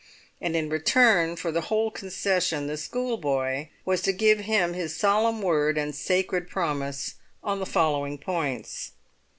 [0.41, 5.77] And in return for the whole concession the schoolboy was to give his solemn word
[5.77, 8.93] and sacred promise on the following points.